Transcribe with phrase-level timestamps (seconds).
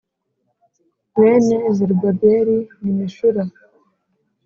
[1.19, 3.43] Bene Zerubabeli ni Meshula